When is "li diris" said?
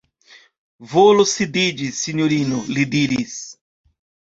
2.75-3.41